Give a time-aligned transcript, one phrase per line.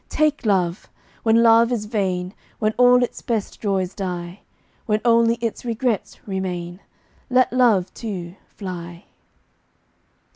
[0.09, 0.89] take love!
[1.21, 4.39] When love is vain, When all its best joys die
[4.87, 6.79] When only its regrets remain
[7.29, 9.05] Let love, too, fly.